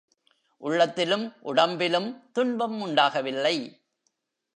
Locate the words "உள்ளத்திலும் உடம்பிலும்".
0.57-2.31